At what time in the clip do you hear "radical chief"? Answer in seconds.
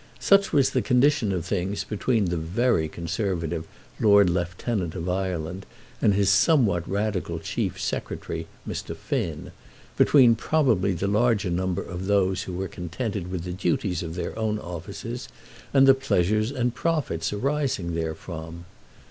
6.89-7.79